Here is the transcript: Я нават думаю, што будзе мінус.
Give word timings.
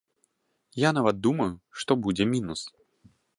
Я 0.83 0.89
нават 0.97 1.19
думаю, 1.27 1.47
што 1.83 1.99
будзе 2.07 2.29
мінус. 2.33 2.65